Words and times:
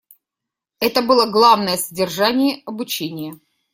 Это 0.79 1.03
было 1.03 1.27
главное 1.29 1.77
содержание 1.77 2.63
обучения. 2.65 3.39